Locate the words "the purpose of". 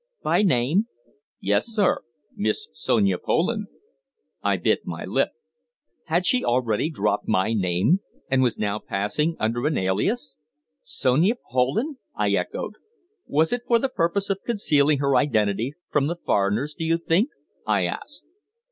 13.77-14.41